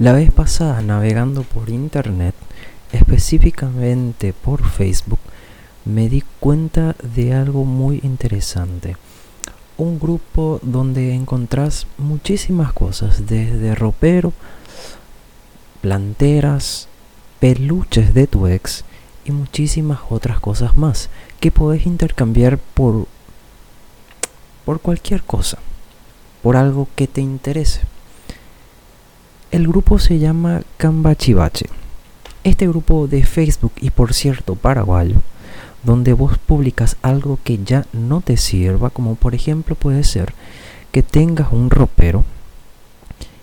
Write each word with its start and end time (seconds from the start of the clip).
La 0.00 0.14
vez 0.14 0.32
pasada, 0.32 0.80
navegando 0.80 1.42
por 1.42 1.68
internet, 1.68 2.34
específicamente 2.90 4.32
por 4.32 4.66
Facebook, 4.66 5.18
me 5.84 6.08
di 6.08 6.24
cuenta 6.40 6.96
de 7.02 7.34
algo 7.34 7.66
muy 7.66 8.00
interesante. 8.02 8.96
Un 9.76 10.00
grupo 10.00 10.58
donde 10.62 11.14
encontrás 11.14 11.86
muchísimas 11.98 12.72
cosas, 12.72 13.26
desde 13.26 13.74
ropero, 13.74 14.32
planteras, 15.82 16.88
peluches 17.38 18.14
de 18.14 18.26
tu 18.26 18.46
ex 18.46 18.86
y 19.26 19.32
muchísimas 19.32 20.00
otras 20.08 20.40
cosas 20.40 20.78
más 20.78 21.10
que 21.40 21.50
podés 21.50 21.84
intercambiar 21.84 22.56
por 22.56 23.06
por 24.64 24.80
cualquier 24.80 25.22
cosa, 25.22 25.58
por 26.42 26.56
algo 26.56 26.88
que 26.96 27.06
te 27.06 27.20
interese. 27.20 27.89
El 29.50 29.66
grupo 29.66 29.98
se 29.98 30.20
llama 30.20 30.62
Cambachivache. 30.76 31.66
Este 32.44 32.68
grupo 32.68 33.08
de 33.08 33.24
Facebook 33.24 33.72
y 33.80 33.90
por 33.90 34.14
cierto 34.14 34.54
paraguayo, 34.54 35.22
donde 35.82 36.12
vos 36.12 36.38
publicas 36.38 36.96
algo 37.02 37.36
que 37.42 37.58
ya 37.64 37.84
no 37.92 38.20
te 38.20 38.36
sirva, 38.36 38.90
como 38.90 39.16
por 39.16 39.34
ejemplo 39.34 39.74
puede 39.74 40.04
ser 40.04 40.34
que 40.92 41.02
tengas 41.02 41.52
un 41.52 41.68
ropero 41.68 42.24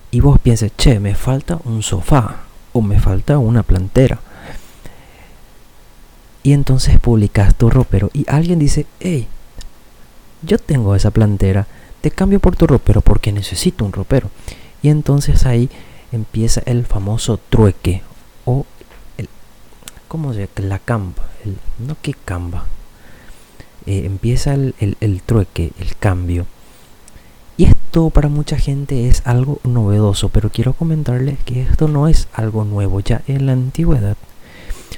y 0.09 0.22
vos 0.22 0.39
pienses, 0.39 0.72
che, 0.78 1.02
me 1.02 1.13
falta 1.13 1.59
un 1.66 1.83
sofá 1.83 2.38
o 2.72 2.81
me 2.81 3.00
falta 3.00 3.38
una 3.38 3.63
plantera. 3.63 4.19
Y 6.41 6.53
entonces 6.53 7.00
publicas 7.00 7.53
tu 7.55 7.69
ropero 7.69 8.09
y 8.13 8.23
alguien 8.30 8.59
dice, 8.59 8.85
hey, 9.02 9.28
yo 10.41 10.58
tengo 10.58 10.95
esa 10.95 11.11
plantera, 11.11 11.67
te 12.00 12.11
cambio 12.11 12.39
por 12.39 12.55
tu 12.55 12.66
ropero 12.66 13.02
porque 13.02 13.33
necesito 13.33 13.83
un 13.83 13.91
ropero. 13.91 14.30
Y 14.81 14.88
entonces 14.88 15.45
ahí 15.45 15.69
empieza 16.11 16.61
el 16.66 16.86
famoso 16.86 17.39
trueque 17.50 18.02
o 18.45 18.66
el, 19.17 19.30
¿cómo 20.08 20.33
se? 20.33 20.50
La 20.58 20.80
camba, 20.80 21.23
el, 21.44 21.58
no 21.86 21.95
que 22.02 22.13
camba. 22.13 22.66
Eh, 23.86 24.03
empieza 24.05 24.53
el, 24.53 24.75
el 24.80 25.22
trueque, 25.22 25.72
el 25.80 25.95
cambio. 25.95 26.45
Y 27.58 27.66
esto 27.66 28.09
para 28.11 28.30
mucha 28.30 28.58
gente 28.58 29.08
es 29.08 29.23
algo 29.25 29.59
novedoso, 29.63 30.30
pero 30.30 30.51
quiero 30.51 30.73
comentarles 30.73 31.40
que 31.44 31.62
esto 31.62 31.88
no 31.88 32.07
es 32.07 32.28
algo 32.34 32.63
nuevo. 32.66 33.00
Ya 33.00 33.23
en 33.28 33.46
la 33.46 33.53
antigüedad 33.53 34.17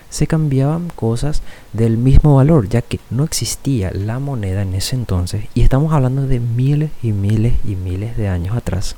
se 0.10 0.28
cambiaban 0.28 0.90
cosas 0.90 1.42
del 1.72 1.98
mismo 1.98 2.36
valor, 2.36 2.68
ya 2.68 2.82
que 2.82 3.00
no 3.10 3.24
existía 3.24 3.92
la 3.92 4.20
moneda 4.20 4.64
en 4.64 4.74
ese 4.74 4.96
entonces. 4.96 5.46
Y 5.54 5.62
estamos 5.62 5.94
hablando 5.94 6.28
de 6.28 6.40
miles 6.40 6.92
y 7.02 7.12
miles 7.14 7.54
y 7.64 7.76
miles 7.76 8.18
de 8.18 8.28
años 8.28 8.58
atrás. 8.58 8.96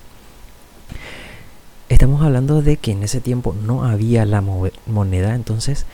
Estamos 2.01 2.23
hablando 2.23 2.63
de 2.63 2.77
que 2.77 2.93
en 2.93 3.03
ese 3.03 3.21
tiempo 3.21 3.55
no 3.63 3.83
había 3.83 4.25
la 4.25 4.41
moneda, 4.41 5.35
entonces 5.35 5.85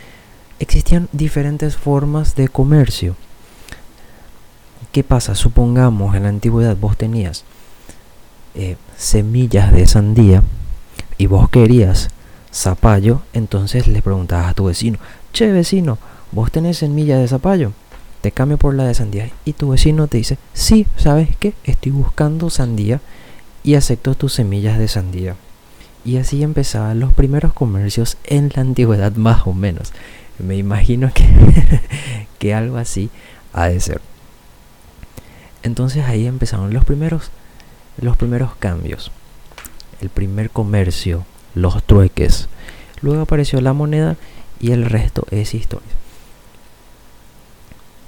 existían 0.57 1.09
diferentes 1.11 1.75
formas 1.75 2.33
de 2.37 2.47
comercio. 2.47 3.17
¿Qué 4.93 5.03
pasa? 5.03 5.35
Supongamos 5.35 6.15
en 6.15 6.23
la 6.23 6.29
antigüedad 6.29 6.77
vos 6.77 6.95
tenías 6.95 7.43
eh, 8.55 8.77
semillas 8.95 9.73
de 9.73 9.85
sandía 9.85 10.43
y 11.17 11.25
vos 11.25 11.49
querías 11.49 12.07
zapallo, 12.53 13.21
entonces 13.33 13.85
le 13.87 14.01
preguntabas 14.01 14.51
a 14.51 14.53
tu 14.53 14.63
vecino, 14.63 14.99
che 15.33 15.51
vecino, 15.51 15.97
vos 16.31 16.53
tenés 16.53 16.77
semillas 16.77 17.19
de 17.19 17.27
zapallo, 17.27 17.73
te 18.21 18.31
cambio 18.31 18.57
por 18.57 18.73
la 18.75 18.85
de 18.85 18.93
sandía. 18.93 19.29
Y 19.43 19.51
tu 19.51 19.71
vecino 19.71 20.07
te 20.07 20.19
dice, 20.19 20.37
sí, 20.53 20.87
¿sabes 20.95 21.35
qué? 21.37 21.53
Estoy 21.65 21.91
buscando 21.91 22.49
sandía 22.49 23.01
y 23.61 23.75
acepto 23.75 24.15
tus 24.15 24.31
semillas 24.31 24.79
de 24.79 24.87
sandía. 24.87 25.35
Y 26.07 26.15
así 26.15 26.41
empezaban 26.41 27.01
los 27.01 27.11
primeros 27.11 27.51
comercios 27.51 28.15
en 28.23 28.49
la 28.55 28.61
antigüedad 28.61 29.11
más 29.17 29.45
o 29.45 29.51
menos. 29.51 29.91
Me 30.39 30.55
imagino 30.55 31.11
que, 31.13 31.25
que 32.39 32.53
algo 32.53 32.77
así 32.77 33.09
ha 33.51 33.67
de 33.67 33.81
ser. 33.81 33.99
Entonces 35.63 36.05
ahí 36.05 36.25
empezaron 36.25 36.73
los 36.73 36.85
primeros, 36.85 37.29
los 37.99 38.15
primeros 38.15 38.55
cambios. 38.55 39.11
El 39.99 40.07
primer 40.07 40.49
comercio, 40.49 41.25
los 41.55 41.83
trueques. 41.83 42.47
Luego 43.01 43.23
apareció 43.23 43.59
la 43.59 43.73
moneda 43.73 44.15
y 44.61 44.71
el 44.71 44.85
resto 44.85 45.27
es 45.29 45.53
historia. 45.53 45.91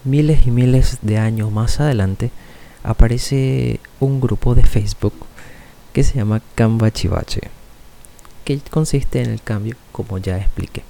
Miles 0.05 0.47
y 0.47 0.51
miles 0.51 0.99
de 1.01 1.17
años 1.17 1.51
más 1.51 1.81
adelante 1.81 2.31
aparece 2.81 3.81
un 3.99 4.21
grupo 4.21 4.55
de 4.55 4.63
Facebook 4.63 5.15
que 5.91 6.05
se 6.05 6.15
llama 6.15 6.41
Cambachivache 6.55 7.58
que 8.49 8.59
consiste 8.71 9.21
en 9.21 9.29
el 9.29 9.43
cambio, 9.43 9.75
como 9.91 10.17
ya 10.17 10.37
expliqué. 10.39 10.81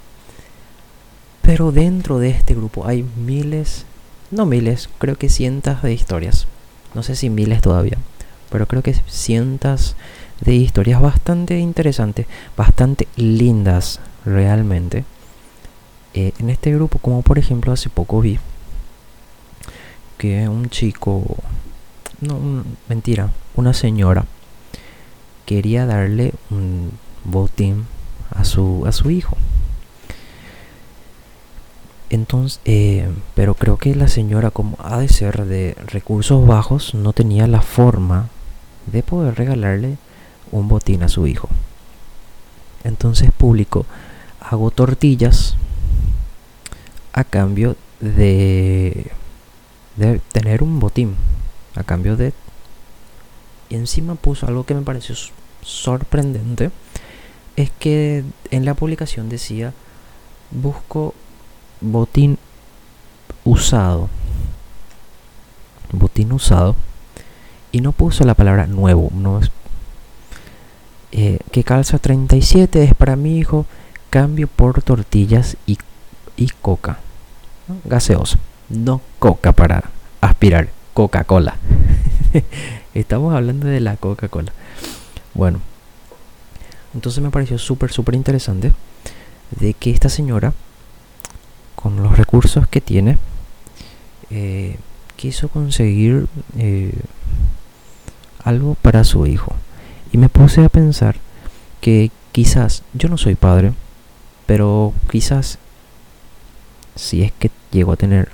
Pero 1.42 1.74
dentro 1.74 2.18
de 2.18 2.30
este 2.30 2.56
grupo 2.56 2.88
hay 2.88 3.04
miles, 3.04 3.86
no 4.32 4.46
miles, 4.46 4.88
creo 4.98 5.18
que 5.18 5.28
cientos 5.28 5.82
de 5.82 5.92
historias. 5.92 6.48
No 6.94 7.04
sé 7.04 7.18
si 7.18 7.30
miles 7.30 7.62
todavía, 7.62 7.98
pero 8.50 8.66
creo 8.66 8.82
que 8.82 8.94
cientos 9.08 9.98
de 10.40 10.56
historias 10.56 11.02
bastante 11.02 11.60
interesantes, 11.60 12.28
bastante 12.56 13.10
lindas 13.18 14.00
realmente. 14.24 15.04
Eh, 16.14 16.32
en 16.40 16.50
este 16.50 16.74
grupo, 16.74 17.00
como 17.00 17.24
por 17.24 17.38
ejemplo 17.38 17.74
hace 17.74 17.90
poco 17.90 18.22
vi 18.22 18.40
que 20.18 20.48
un 20.48 20.70
chico, 20.70 21.24
no, 22.22 22.64
mentira, 22.88 23.32
una 23.56 23.74
señora 23.74 24.24
quería 25.46 25.86
darle 25.86 26.34
un 26.52 26.92
botín 27.32 27.86
a 28.32 28.44
su, 28.44 28.84
a 28.86 28.92
su 28.92 29.10
hijo. 29.10 29.38
Entonces, 32.10 32.60
eh, 32.66 33.08
pero 33.36 33.54
creo 33.54 33.78
que 33.78 33.94
la 33.94 34.08
señora, 34.08 34.50
como 34.50 34.78
ha 34.80 35.00
de 35.00 35.10
ser 35.10 35.46
de 35.46 35.76
recursos 35.86 36.46
bajos, 36.46 36.96
no 36.96 37.14
tenía 37.14 37.46
la 37.46 37.62
forma 37.62 38.30
de 38.88 39.04
poder 39.04 39.36
regalarle 39.36 39.98
un 40.52 40.68
botín 40.68 41.04
a 41.04 41.10
su 41.10 41.28
hijo. 41.28 41.50
Entonces 42.84 43.32
publicó, 43.38 43.86
hago 44.40 44.72
tortillas 44.72 45.56
a 47.14 47.24
cambio 47.24 47.76
de, 48.00 49.12
de 49.98 50.20
tener 50.32 50.64
un 50.64 50.80
botín, 50.80 51.16
a 51.76 51.84
cambio 51.84 52.16
de... 52.16 52.34
Y 53.70 53.76
encima 53.76 54.16
puso 54.16 54.48
algo 54.48 54.66
que 54.66 54.74
me 54.74 54.82
pareció 54.82 55.16
sorprendente 55.62 56.72
es 57.60 57.72
que 57.72 58.24
en 58.52 58.64
la 58.64 58.74
publicación 58.74 59.28
decía 59.28 59.74
busco 60.52 61.14
botín 61.82 62.38
usado 63.44 64.10
botín 65.92 66.32
usado. 66.32 66.76
Y 67.72 67.82
no 67.82 67.92
puso 67.92 68.24
la 68.24 68.34
palabra 68.34 68.66
nuevo 68.66 69.12
no 69.14 69.40
es, 69.40 69.52
eh, 71.12 71.40
que 71.52 71.64
calza 71.64 72.00
37 72.00 72.84
es 72.84 72.96
para 72.96 73.16
mi 73.16 73.38
hijo 73.38 73.66
cambio 74.10 74.48
por 74.48 74.82
tortillas 74.82 75.58
y, 75.68 75.78
y 76.36 76.50
coca 76.62 77.00
gaseosa 77.86 78.40
no 78.70 79.02
coca 79.20 79.52
para 79.52 79.84
aspirar 80.22 80.70
coca 80.96 81.24
cola 81.26 81.58
estamos 82.96 83.36
hablando 83.36 83.68
de 83.68 83.80
la 83.80 83.98
coca 83.98 84.30
cola 84.30 84.52
bueno 85.36 85.62
entonces 86.94 87.24
me 87.24 87.30
pareció 87.30 87.58
súper, 87.58 87.92
súper 87.92 88.16
interesante 88.16 88.74
de 89.52 89.74
que 89.74 89.92
esta 89.92 90.10
señora, 90.10 90.54
con 91.76 92.02
los 92.02 92.18
recursos 92.18 92.68
que 92.68 92.82
tiene, 92.82 93.18
eh, 94.30 94.78
quiso 95.16 95.50
conseguir 95.50 96.28
eh, 96.58 96.94
algo 98.44 98.76
para 98.76 99.04
su 99.04 99.26
hijo. 99.28 99.54
Y 100.12 100.18
me 100.18 100.30
puse 100.30 100.64
a 100.64 100.70
pensar 100.70 101.16
que 101.82 102.12
quizás, 102.32 102.84
yo 102.94 103.10
no 103.10 103.18
soy 103.18 103.36
padre, 103.36 103.74
pero 104.46 104.94
quizás 105.12 105.60
si 106.96 107.24
es 107.24 107.32
que 107.32 107.52
llego 107.72 107.92
a 107.92 107.98
tener 107.98 108.30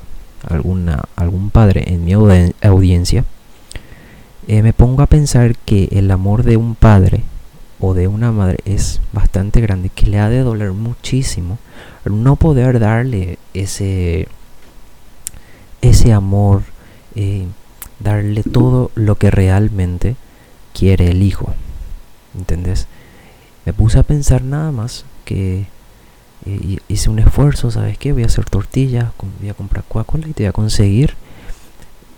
alguna, 0.47 1.03
algún 1.15 1.49
padre 1.49 1.83
en 1.87 2.05
mi 2.05 2.13
audiencia, 2.13 3.25
eh, 4.47 4.61
me 4.61 4.73
pongo 4.73 5.01
a 5.01 5.07
pensar 5.07 5.55
que 5.57 5.89
el 5.91 6.09
amor 6.11 6.43
de 6.43 6.57
un 6.57 6.75
padre 6.75 7.23
o 7.79 7.93
de 7.93 8.07
una 8.07 8.31
madre 8.31 8.59
es 8.65 9.01
bastante 9.11 9.61
grande, 9.61 9.89
que 9.89 10.07
le 10.07 10.19
ha 10.19 10.29
de 10.29 10.39
doler 10.39 10.71
muchísimo 10.71 11.57
no 12.05 12.35
poder 12.35 12.79
darle 12.79 13.39
ese, 13.53 14.27
ese 15.81 16.13
amor, 16.13 16.63
eh, 17.15 17.47
darle 17.99 18.43
todo 18.43 18.91
lo 18.95 19.15
que 19.15 19.31
realmente 19.31 20.15
quiere 20.73 21.09
el 21.09 21.23
hijo. 21.23 21.53
¿Entendés? 22.37 22.87
Me 23.65 23.73
puse 23.73 23.97
a 23.97 24.03
pensar 24.03 24.43
nada 24.43 24.71
más 24.71 25.05
que 25.23 25.65
eh, 26.45 26.77
hice 26.87 27.09
un 27.09 27.19
esfuerzo, 27.19 27.71
¿sabes 27.71 27.97
qué? 27.97 28.13
Voy 28.13 28.23
a 28.23 28.27
hacer 28.27 28.45
tortillas, 28.45 29.11
voy 29.39 29.49
a 29.49 29.53
comprar 29.55 29.83
Coca-Cola 29.87 30.27
y 30.27 30.33
te 30.33 30.43
voy 30.43 30.49
a 30.49 30.53
conseguir 30.53 31.15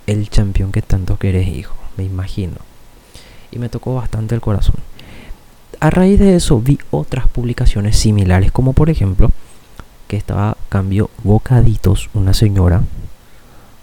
el 0.05 0.29
campeón 0.29 0.71
que 0.71 0.81
tanto 0.81 1.17
querés, 1.17 1.47
hijo. 1.47 1.75
Me 1.95 2.03
imagino. 2.03 2.57
Y 3.51 3.59
me 3.59 3.69
tocó 3.69 3.95
bastante 3.95 4.35
el 4.35 4.41
corazón 4.41 4.75
a 5.79 5.89
raíz 5.89 6.19
de 6.19 6.35
eso 6.35 6.59
vi 6.59 6.79
otras 6.91 7.27
publicaciones 7.27 7.97
similares, 7.97 8.51
como 8.51 8.73
por 8.73 8.89
ejemplo 8.89 9.31
que 10.07 10.17
estaba 10.17 10.57
cambió 10.69 11.09
bocaditos 11.23 12.09
una 12.13 12.33
señora 12.33 12.83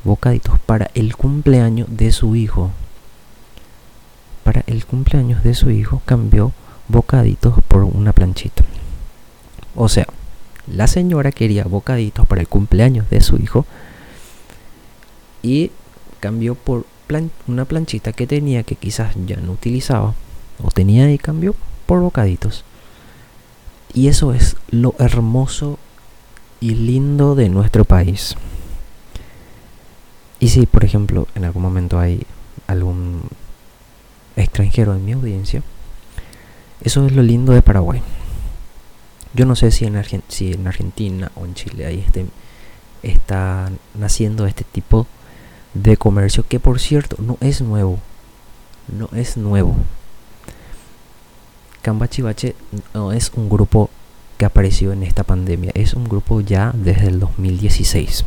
bocaditos 0.04 0.58
para 0.60 0.90
el 0.94 1.16
cumpleaños 1.16 1.88
de 1.90 2.12
su 2.12 2.36
hijo. 2.36 2.70
Para 4.42 4.62
el 4.66 4.84
cumpleaños 4.84 5.42
de 5.42 5.54
su 5.54 5.70
hijo 5.70 6.02
cambió 6.04 6.52
bocaditos 6.88 7.62
por 7.66 7.84
una 7.84 8.12
planchita. 8.12 8.64
O 9.74 9.88
sea, 9.88 10.06
la 10.66 10.86
señora 10.86 11.32
quería 11.32 11.64
bocaditos 11.64 12.26
para 12.26 12.42
el 12.42 12.48
cumpleaños 12.48 13.08
de 13.10 13.20
su 13.20 13.36
hijo 13.36 13.64
y 15.42 15.70
cambió 16.20 16.54
por 16.54 16.86
una 17.46 17.64
planchita 17.64 18.12
que 18.12 18.26
tenía 18.26 18.62
que 18.62 18.76
quizás 18.76 19.14
ya 19.26 19.36
no 19.36 19.52
utilizaba 19.52 20.14
o 20.62 20.70
tenía 20.70 21.10
y 21.12 21.18
cambió 21.18 21.54
por 21.86 22.00
bocaditos. 22.00 22.64
Y 23.92 24.08
eso 24.08 24.32
es 24.32 24.56
lo 24.70 24.94
hermoso 24.98 25.78
y 26.60 26.74
lindo 26.74 27.34
de 27.34 27.48
nuestro 27.48 27.84
país. 27.84 28.36
Y 30.40 30.48
si, 30.48 30.66
por 30.66 30.84
ejemplo, 30.84 31.28
en 31.34 31.44
algún 31.44 31.62
momento 31.62 31.98
hay 31.98 32.26
algún 32.66 33.22
extranjero 34.36 34.94
en 34.94 35.04
mi 35.04 35.12
audiencia, 35.12 35.62
eso 36.82 37.06
es 37.06 37.12
lo 37.12 37.22
lindo 37.22 37.52
de 37.52 37.62
Paraguay. 37.62 38.02
Yo 39.32 39.46
no 39.46 39.56
sé 39.56 39.70
si 39.70 39.84
en, 39.84 40.02
si 40.28 40.52
en 40.52 40.66
Argentina 40.66 41.30
o 41.34 41.44
en 41.44 41.54
Chile 41.54 41.86
ahí 41.86 42.04
este, 42.06 42.26
está 43.02 43.70
naciendo 43.94 44.46
este 44.46 44.64
tipo 44.64 45.06
de 45.74 45.96
comercio 45.96 46.44
que 46.48 46.60
por 46.60 46.80
cierto 46.80 47.16
no 47.20 47.36
es 47.40 47.60
nuevo. 47.60 47.98
No 48.88 49.08
es 49.16 49.36
nuevo. 49.36 49.76
Cambachivache 51.84 52.56
no 52.94 53.12
es 53.12 53.30
un 53.36 53.50
grupo 53.50 53.90
que 54.38 54.46
apareció 54.46 54.92
en 54.92 55.02
esta 55.02 55.22
pandemia, 55.22 55.70
es 55.74 55.92
un 55.92 56.04
grupo 56.04 56.40
ya 56.40 56.72
desde 56.74 57.08
el 57.08 57.20
2016. 57.20 58.24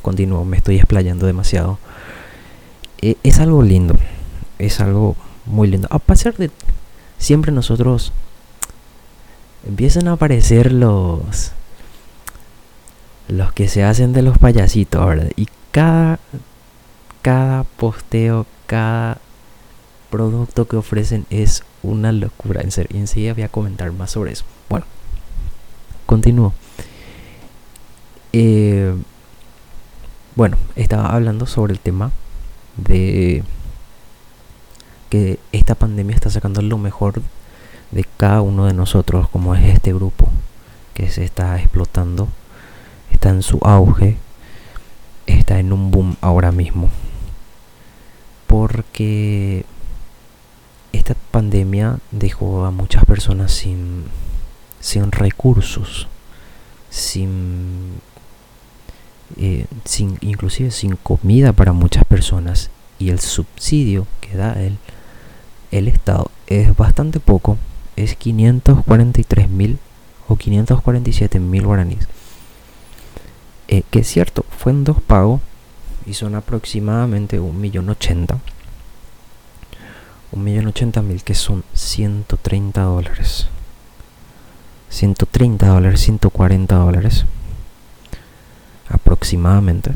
Continúo, 0.00 0.46
me 0.46 0.56
estoy 0.56 0.76
explayando 0.76 1.26
demasiado. 1.26 1.78
E, 3.02 3.18
es 3.22 3.40
algo 3.40 3.62
lindo, 3.62 3.94
es 4.58 4.80
algo 4.80 5.16
muy 5.44 5.68
lindo. 5.68 5.86
A 5.90 5.98
pesar 5.98 6.34
de 6.38 6.50
siempre 7.18 7.52
nosotros 7.52 8.10
empiezan 9.66 10.08
a 10.08 10.12
aparecer 10.12 10.72
los 10.72 11.52
los 13.28 13.52
que 13.52 13.68
se 13.68 13.84
hacen 13.84 14.14
de 14.14 14.22
los 14.22 14.38
payasitos, 14.38 15.06
¿verdad? 15.06 15.30
Y 15.36 15.46
cada, 15.72 16.20
cada 17.20 17.64
posteo, 17.64 18.46
cada 18.66 19.18
producto 20.08 20.66
que 20.66 20.76
ofrecen 20.76 21.26
es 21.28 21.64
una 21.82 22.12
locura. 22.12 22.62
En 22.62 22.70
serio, 22.70 22.96
y 22.96 23.00
enseguida 23.00 23.34
voy 23.34 23.42
a 23.42 23.48
comentar 23.48 23.92
más 23.92 24.10
sobre 24.10 24.32
eso. 24.32 24.44
Bueno, 24.68 24.86
continúo. 26.06 26.52
Eh, 28.32 28.94
bueno, 30.34 30.56
estaba 30.76 31.14
hablando 31.14 31.46
sobre 31.46 31.72
el 31.72 31.80
tema 31.80 32.12
de 32.76 33.42
que 35.10 35.38
esta 35.52 35.74
pandemia 35.74 36.14
está 36.14 36.30
sacando 36.30 36.62
lo 36.62 36.78
mejor 36.78 37.22
de 37.90 38.04
cada 38.16 38.42
uno 38.42 38.66
de 38.66 38.74
nosotros, 38.74 39.28
como 39.30 39.54
es 39.54 39.74
este 39.74 39.92
grupo 39.92 40.28
que 40.94 41.08
se 41.08 41.24
está 41.24 41.58
explotando, 41.58 42.28
está 43.10 43.30
en 43.30 43.42
su 43.42 43.58
auge, 43.62 44.16
está 45.26 45.58
en 45.58 45.72
un 45.72 45.90
boom 45.90 46.16
ahora 46.20 46.52
mismo. 46.52 46.90
Porque 48.46 49.64
esta 50.92 51.14
pandemia 51.30 51.98
dejó 52.10 52.64
a 52.64 52.70
muchas 52.70 53.04
personas 53.04 53.52
sin, 53.52 54.04
sin 54.80 55.12
recursos, 55.12 56.08
sin, 56.90 58.00
eh, 59.36 59.66
sin, 59.84 60.18
inclusive 60.20 60.70
sin 60.70 60.96
comida 60.96 61.52
para 61.52 61.72
muchas 61.72 62.04
personas. 62.04 62.70
Y 62.98 63.10
el 63.10 63.20
subsidio 63.20 64.06
que 64.20 64.36
da 64.36 64.60
el, 64.60 64.78
el 65.70 65.88
Estado 65.88 66.30
es 66.46 66.76
bastante 66.76 67.20
poco, 67.20 67.58
es 67.96 68.16
543 68.16 69.48
mil 69.48 69.78
o 70.28 70.36
547 70.36 71.38
mil 71.40 71.66
guaraníes. 71.66 72.08
Eh, 73.68 73.82
que 73.90 74.00
es 74.00 74.08
cierto, 74.08 74.44
fue 74.50 74.72
en 74.72 74.84
dos 74.84 75.00
pagos 75.02 75.40
y 76.06 76.14
son 76.14 76.34
aproximadamente 76.34 77.38
un 77.38 77.60
millón 77.60 77.90
ochenta. 77.90 78.38
Un 80.32 80.44
millón 80.44 80.66
ochenta 80.66 81.02
mil 81.02 81.22
que 81.22 81.34
son 81.34 81.64
130 81.72 82.82
dólares. 82.82 83.48
130 84.90 85.66
dólares, 85.66 86.00
140 86.00 86.74
dólares. 86.74 87.24
Aproximadamente. 88.88 89.92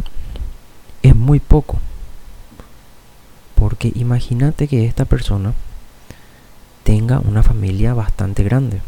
Es 1.03 1.17
muy 1.17 1.41
poco. 1.41 1.79
Porque 3.55 3.93
imagínate 3.95 4.69
que 4.69 4.87
esta 4.87 5.05
persona 5.05 5.55
tenga 6.85 7.21
una 7.21 7.43
familia 7.43 7.95
bastante 7.95 8.43
grande. 8.43 8.81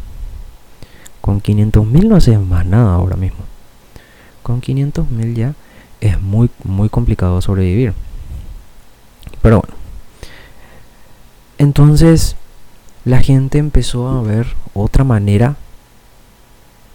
Con 1.21 1.40
500 1.40 1.87
mil 1.87 2.09
no 2.09 2.16
hace 2.16 2.37
más 2.38 2.66
nada 2.66 2.95
ahora 2.95 3.16
mismo 3.16 3.45
con 4.45 4.61
500 4.61 5.11
mil 5.11 5.35
ya 5.35 5.54
es 6.00 6.21
muy, 6.21 6.50
muy 6.62 6.88
complicado 6.88 7.40
sobrevivir. 7.40 7.95
Pero 9.42 9.61
bueno. 9.61 9.84
Entonces 11.58 12.37
la 13.04 13.20
gente 13.20 13.58
empezó 13.58 14.08
a 14.08 14.23
ver 14.23 14.46
otra 14.73 15.04
manera 15.04 15.56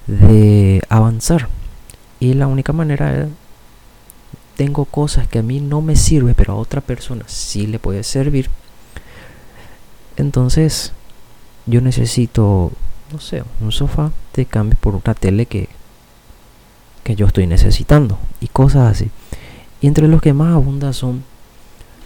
de 0.07 0.81
avanzar. 0.89 1.47
Y 2.19 2.33
la 2.33 2.47
única 2.47 2.73
manera 2.73 3.13
era, 3.13 3.27
tengo 4.55 4.85
cosas 4.85 5.27
que 5.27 5.39
a 5.39 5.43
mí 5.43 5.59
no 5.59 5.81
me 5.81 5.95
sirve, 5.95 6.33
pero 6.33 6.53
a 6.53 6.57
otra 6.57 6.81
persona 6.81 7.23
sí 7.27 7.67
le 7.67 7.79
puede 7.79 8.03
servir. 8.03 8.49
Entonces 10.17 10.91
yo 11.65 11.81
necesito, 11.81 12.71
no 13.11 13.19
sé, 13.19 13.43
un 13.61 13.71
sofá 13.71 14.11
de 14.33 14.45
cambio 14.45 14.77
por 14.81 14.95
una 14.95 15.13
tele 15.13 15.45
que 15.45 15.69
que 17.09 17.15
yo 17.15 17.25
estoy 17.25 17.47
necesitando 17.47 18.19
y 18.39 18.49
cosas 18.49 18.91
así. 18.91 19.09
Y 19.81 19.87
entre 19.87 20.07
los 20.07 20.21
que 20.21 20.31
más 20.31 20.53
abundan 20.53 20.93
son 20.93 21.23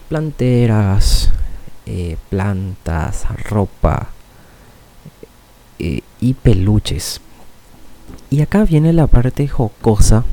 planteras, 0.08 1.33
eh, 1.86 2.18
plantas, 2.30 3.26
ropa 3.50 4.10
eh, 5.80 6.02
y 6.20 6.34
peluches. 6.34 7.22
Y 8.30 8.42
acá 8.42 8.64
viene 8.64 8.94
la 8.94 9.08
parte 9.08 9.48
jocosa, 9.48 10.24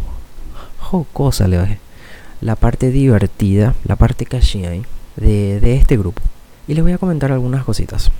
jocosa 0.79 1.49
le 1.49 1.79
la 2.41 2.57
parte 2.57 2.91
divertida, 2.91 3.75
la 3.85 3.97
parte 3.97 4.25
cachai 4.25 4.83
de, 5.17 5.61
de 5.61 5.77
este 5.77 5.97
grupo. 5.97 6.23
Y 6.67 6.75
les 6.75 6.83
voy 6.83 6.93
a 6.93 6.99
comentar 6.99 7.33
algunas 7.33 7.65
cositas. 7.65 8.11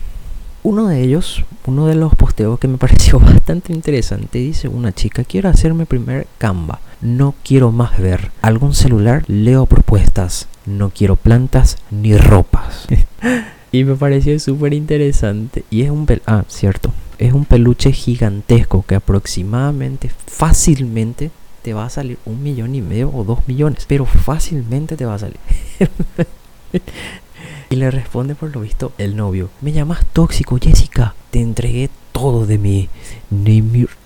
Uno 0.63 0.89
de 0.89 1.01
ellos, 1.03 1.43
uno 1.67 1.87
de 1.87 1.95
los 1.95 2.15
posteos 2.15 2.59
que 2.59 2.69
me 2.69 2.77
pareció 2.79 3.19
bastante 3.19 3.73
interesante, 3.73 4.39
dice 4.39 4.69
una 4.69 4.93
chica, 4.93 5.25
quiero 5.25 5.49
hacerme 5.49 5.87
primer 5.87 6.27
Canva, 6.37 6.81
no 7.01 7.35
quiero 7.43 7.73
más 7.73 7.99
ver 7.99 8.31
algún 8.43 8.75
celular, 8.75 9.25
leo 9.27 9.65
propuestas, 9.65 10.49
no 10.79 10.91
quiero 10.91 11.17
plantas 11.17 11.79
ni 11.91 12.17
ropas. 12.17 12.87
y 13.73 13.85
me 13.85 13.95
pareció 13.95 14.39
súper 14.39 14.75
interesante 14.75 15.65
y 15.71 15.83
es 15.83 15.91
un 15.91 16.07
ah, 16.27 16.45
cierto, 16.49 16.93
es 17.19 17.33
un 17.33 17.45
peluche 17.45 17.93
gigantesco 17.93 18.85
que 18.87 18.95
aproximadamente, 18.95 20.11
fácilmente 20.27 21.31
te 21.63 21.75
va 21.75 21.85
a 21.85 21.91
salir 21.91 22.19
un 22.25 22.43
millón 22.43 22.75
y 22.75 22.81
medio 22.81 23.11
o 23.15 23.25
dos 23.25 23.47
millones, 23.47 23.85
pero 23.87 24.07
fácilmente 24.07 24.97
te 24.97 25.05
va 25.05 25.15
a 25.15 25.19
salir. 25.19 25.39
Y 27.73 27.77
le 27.77 27.89
responde 27.93 28.35
por 28.35 28.53
lo 28.53 28.63
visto 28.63 28.93
el 28.99 29.15
novio. 29.15 29.49
Me 29.61 29.71
llamas 29.71 30.05
tóxico, 30.13 30.59
Jessica. 30.61 31.15
Te 31.31 31.41
entregué 31.41 31.89
todo 32.21 32.47
de 32.47 32.59
mí. 32.59 32.89
Ni, 33.31 33.63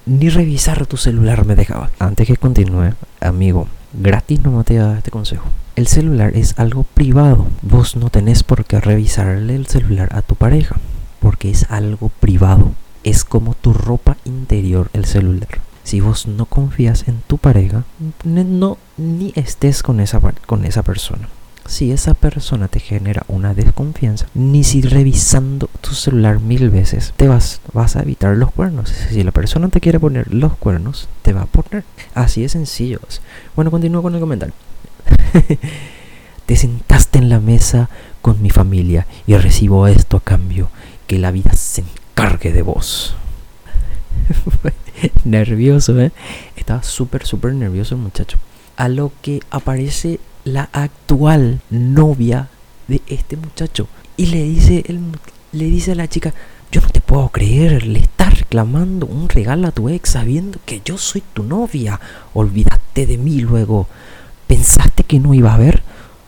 ni 0.06 0.28
revisar 0.28 0.87
tu 0.87 0.97
celular 0.97 1.44
me 1.44 1.56
dejaba. 1.56 1.90
Antes 1.99 2.28
que 2.28 2.37
continúe, 2.37 2.94
amigo, 3.21 3.66
gratis 3.92 4.40
no 4.42 4.62
te 4.62 4.76
da 4.76 4.99
este 4.99 5.11
consejo. 5.11 5.47
El 5.75 5.88
celular 5.88 6.37
es 6.37 6.54
algo 6.56 6.85
privado. 6.85 7.47
Vos 7.62 7.97
no 7.97 8.11
tenés 8.11 8.44
por 8.44 8.64
qué 8.64 8.80
revisarle 8.80 9.56
el 9.56 9.66
celular 9.66 10.11
a 10.12 10.23
tu 10.23 10.37
pareja. 10.37 10.76
Porque 11.18 11.50
es 11.50 11.66
algo 11.71 12.09
privado. 12.21 12.71
Es 13.02 13.25
como 13.25 13.54
tu 13.54 13.73
ropa 13.73 14.16
interior 14.25 14.90
el 14.92 15.06
celular. 15.06 15.61
Si 15.83 16.00
vos 16.00 16.26
no 16.26 16.47
confías 16.47 17.09
en 17.09 17.21
tu 17.26 17.38
pareja, 17.38 17.83
no 18.25 18.78
ni 18.97 19.33
estés 19.35 19.83
con 19.83 19.99
esa, 20.00 20.21
con 20.47 20.64
esa 20.64 20.83
persona 20.83 21.28
si 21.66 21.92
esa 21.92 22.14
persona 22.14 22.68
te 22.68 22.80
genera 22.80 23.25
una 23.28 23.54
desconfianza, 23.54 24.26
ni 24.35 24.64
si 24.64 24.83
revisando 24.83 25.68
tu 25.80 25.94
celular 25.94 26.40
mil 26.40 26.71
veces 26.71 27.14
te 27.16 27.28
vas, 27.28 27.61
vas 27.73 27.97
a 27.97 28.02
evitar 28.02 28.37
los 28.37 28.52
cuernos. 28.52 28.90
Si 28.90 29.23
la 29.23 29.33
persona 29.33 29.68
te 29.68 29.80
quiere 29.80 30.00
poner 30.00 30.33
los 30.33 30.56
cuernos, 30.56 31.09
te 31.23 31.33
va 31.33 31.42
a 31.42 31.47
poner. 31.47 31.85
Así 32.14 32.42
de 32.42 32.49
sencillo. 32.49 33.00
Bueno, 33.56 33.71
continúo 33.71 34.02
con 34.02 34.14
el 34.14 34.21
comentario. 34.21 34.54
te 36.47 36.56
sentaste 36.56 37.18
en 37.18 37.28
la 37.28 37.40
mesa 37.40 37.88
con 38.21 38.42
mi 38.42 38.50
familia 38.50 39.06
y 39.26 39.37
recibo 39.37 39.87
esto 39.87 40.18
a 40.18 40.21
cambio. 40.21 40.71
que 41.06 41.18
la 41.18 41.30
vida 41.30 41.52
se 41.52 41.83
encargue 41.83 42.52
de 42.52 42.62
vos. 42.62 43.14
nervioso, 45.25 46.00
¿eh? 46.00 46.12
Estaba 46.56 46.83
súper, 46.83 47.26
súper 47.26 47.54
nervioso 47.54 47.94
el 47.94 48.00
muchacho. 48.00 48.38
A 48.76 48.88
lo 48.88 49.12
que 49.23 49.40
aparece 49.50 50.18
la 50.44 50.68
actual 50.72 51.60
novia 51.70 52.48
de 52.88 53.02
este 53.06 53.36
muchacho. 53.36 53.88
Y 54.16 54.26
le 54.26 54.42
dice, 54.42 54.84
el, 54.86 55.00
le 55.52 55.64
dice 55.64 55.92
a 55.92 55.96
la 55.96 56.08
chica, 56.08 56.32
yo 56.70 56.80
no 56.80 56.88
te 56.88 57.00
puedo 57.00 57.28
creer, 57.28 57.86
le 57.86 58.00
estás 58.00 58.38
reclamando 58.38 59.06
un 59.06 59.28
regalo 59.28 59.68
a 59.68 59.72
tu 59.72 59.88
ex 59.88 60.10
sabiendo 60.10 60.58
que 60.64 60.82
yo 60.84 60.98
soy 60.98 61.22
tu 61.32 61.42
novia. 61.42 62.00
Olvídate 62.34 63.06
de 63.06 63.18
mí 63.18 63.40
luego. 63.40 63.88
¿Pensaste 64.46 65.04
que 65.04 65.18
no 65.18 65.34
iba 65.34 65.54
a 65.54 65.58
ver? 65.58 65.82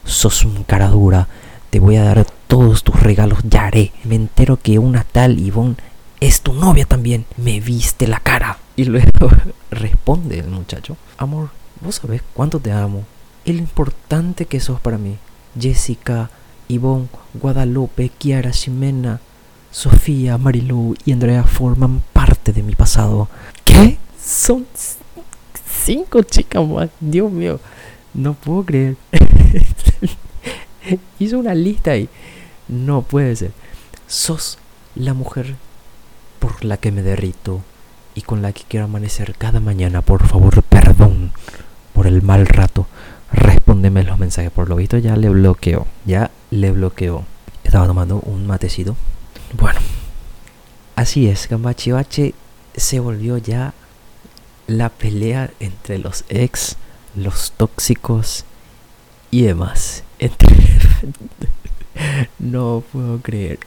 Sos 0.04 0.44
un 0.44 0.64
cara 0.64 0.88
dura. 0.88 1.28
Te 1.70 1.80
voy 1.80 1.96
a 1.96 2.04
dar 2.04 2.26
todos 2.46 2.84
tus 2.84 3.00
regalos, 3.00 3.40
ya 3.44 3.66
haré. 3.66 3.92
Me 4.04 4.14
entero 4.14 4.56
que 4.56 4.78
una 4.78 5.04
tal 5.04 5.38
Ivonne 5.38 5.76
es 6.20 6.40
tu 6.40 6.52
novia 6.52 6.86
también. 6.86 7.26
Me 7.36 7.60
viste 7.60 8.06
la 8.06 8.20
cara. 8.20 8.58
Y 8.76 8.84
luego 8.84 9.30
responde 9.70 10.38
el 10.38 10.48
muchacho, 10.48 10.96
amor, 11.18 11.50
vos 11.80 11.96
sabés 11.96 12.22
cuánto 12.34 12.60
te 12.60 12.72
amo. 12.72 13.04
Y 13.46 13.52
lo 13.52 13.60
importante 13.60 14.46
que 14.46 14.58
sos 14.58 14.80
para 14.80 14.98
mí. 14.98 15.16
Jessica, 15.58 16.30
Ivonne, 16.66 17.06
Guadalupe, 17.34 18.10
Kiara, 18.10 18.52
Ximena, 18.52 19.20
Sofía, 19.70 20.36
Marilu 20.36 20.96
y 21.04 21.12
Andrea 21.12 21.44
forman 21.44 22.02
parte 22.12 22.52
de 22.52 22.64
mi 22.64 22.74
pasado. 22.74 23.28
¿Qué? 23.64 23.98
Son 24.20 24.66
cinco 25.84 26.24
chicas 26.24 26.66
más. 26.66 26.90
Dios 26.98 27.30
mío, 27.30 27.60
no 28.14 28.34
puedo 28.34 28.64
creer. 28.64 28.96
Hizo 31.20 31.38
una 31.38 31.54
lista 31.54 31.92
ahí. 31.92 32.08
No 32.66 33.02
puede 33.02 33.36
ser. 33.36 33.52
Sos 34.08 34.58
la 34.96 35.14
mujer 35.14 35.54
por 36.40 36.64
la 36.64 36.78
que 36.78 36.90
me 36.90 37.02
derrito 37.02 37.62
y 38.16 38.22
con 38.22 38.42
la 38.42 38.52
que 38.52 38.64
quiero 38.66 38.86
amanecer 38.86 39.36
cada 39.36 39.60
mañana. 39.60 40.02
Por 40.02 40.26
favor, 40.26 40.64
perdón 40.64 41.30
por 41.92 42.08
el 42.08 42.22
mal 42.22 42.46
rato. 42.46 42.88
Respóndeme 43.32 44.02
los 44.02 44.18
mensajes. 44.18 44.50
Por 44.50 44.68
lo 44.68 44.76
visto 44.76 44.98
ya 44.98 45.16
le 45.16 45.28
bloqueó. 45.28 45.86
Ya 46.04 46.30
le 46.50 46.72
bloqueó. 46.72 47.24
Estaba 47.64 47.86
tomando 47.86 48.20
un 48.20 48.46
matecito. 48.46 48.96
Bueno, 49.58 49.80
así 50.94 51.28
es. 51.28 51.48
Gambachivache 51.48 52.34
se 52.74 53.00
volvió 53.00 53.38
ya 53.38 53.74
la 54.66 54.88
pelea 54.88 55.50
entre 55.60 55.98
los 55.98 56.24
ex, 56.28 56.76
los 57.14 57.52
tóxicos 57.52 58.44
y 59.30 59.42
demás. 59.42 60.04
no 62.38 62.82
puedo 62.92 63.20
creer. 63.20 63.58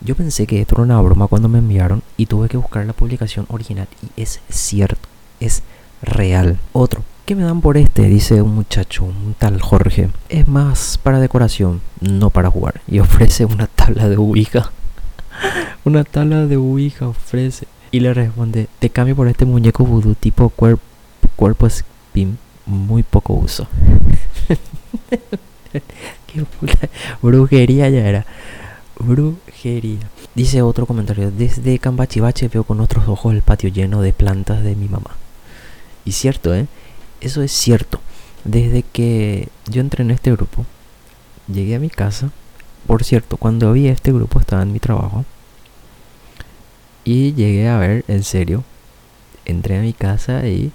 Yo 0.00 0.14
pensé 0.14 0.46
que 0.46 0.60
esto 0.60 0.76
era 0.76 0.84
una 0.84 1.00
broma 1.00 1.28
cuando 1.28 1.48
me 1.48 1.58
enviaron 1.58 2.02
y 2.16 2.26
tuve 2.26 2.48
que 2.48 2.56
buscar 2.56 2.84
la 2.84 2.92
publicación 2.92 3.46
original 3.48 3.88
y 4.02 4.22
es 4.22 4.40
cierto, 4.48 5.08
es 5.40 5.62
real. 6.02 6.58
Otro, 6.72 7.02
¿qué 7.24 7.34
me 7.34 7.42
dan 7.42 7.60
por 7.60 7.76
este? 7.76 8.02
Dice 8.02 8.42
un 8.42 8.54
muchacho, 8.54 9.04
un 9.04 9.34
tal 9.38 9.60
Jorge. 9.60 10.10
Es 10.28 10.46
más 10.46 10.98
para 11.02 11.20
decoración, 11.20 11.80
no 12.00 12.30
para 12.30 12.50
jugar. 12.50 12.80
Y 12.86 12.98
ofrece 12.98 13.44
una 13.44 13.66
tabla 13.66 14.08
de 14.08 14.16
Ouija. 14.16 14.70
una 15.84 16.04
tabla 16.04 16.46
de 16.46 16.56
Ouija 16.56 17.08
ofrece. 17.08 17.66
Y 17.90 18.00
le 18.00 18.12
responde, 18.12 18.68
te 18.78 18.90
cambio 18.90 19.16
por 19.16 19.28
este 19.28 19.44
muñeco 19.44 19.84
voodoo 19.84 20.14
tipo 20.14 20.50
cuerpo 20.50 21.66
spin, 21.66 22.38
muy 22.66 23.02
poco 23.02 23.34
uso. 23.34 23.66
Qué 25.72 26.44
puta 26.60 26.88
brujería 27.22 27.88
ya 27.88 28.06
era. 28.06 28.26
Brujería. 28.98 30.10
Dice 30.34 30.62
otro 30.62 30.86
comentario. 30.86 31.30
Desde 31.30 31.78
Cambachivache 31.78 32.48
veo 32.48 32.64
con 32.64 32.80
otros 32.80 33.08
ojos 33.08 33.32
el 33.32 33.42
patio 33.42 33.70
lleno 33.70 34.02
de 34.02 34.12
plantas 34.12 34.62
de 34.64 34.74
mi 34.74 34.88
mamá. 34.88 35.16
Y 36.04 36.12
cierto, 36.12 36.54
¿eh? 36.54 36.66
Eso 37.24 37.40
es 37.40 37.52
cierto. 37.52 38.00
Desde 38.44 38.82
que 38.82 39.48
yo 39.66 39.80
entré 39.80 40.04
en 40.04 40.10
este 40.10 40.30
grupo, 40.30 40.66
llegué 41.48 41.74
a 41.74 41.78
mi 41.78 41.88
casa. 41.88 42.30
Por 42.86 43.02
cierto, 43.02 43.38
cuando 43.38 43.72
vi 43.72 43.88
este 43.88 44.12
grupo 44.12 44.38
estaba 44.38 44.60
en 44.60 44.74
mi 44.74 44.78
trabajo. 44.78 45.24
Y 47.02 47.32
llegué 47.32 47.66
a 47.70 47.78
ver, 47.78 48.04
en 48.08 48.24
serio, 48.24 48.62
entré 49.46 49.78
a 49.78 49.80
mi 49.80 49.94
casa 49.94 50.46
y 50.46 50.70